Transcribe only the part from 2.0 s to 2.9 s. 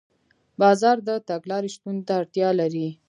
ته اړتیا لري.